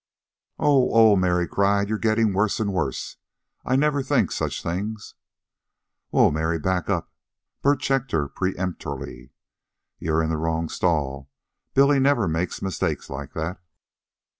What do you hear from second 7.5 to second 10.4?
Bert checked her peremptorily. "You're in the